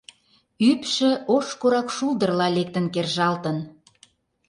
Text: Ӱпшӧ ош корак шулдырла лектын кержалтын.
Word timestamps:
Ӱпшӧ 0.69 1.09
ош 1.35 1.47
корак 1.61 1.87
шулдырла 1.95 2.47
лектын 2.57 2.85
кержалтын. 2.93 3.57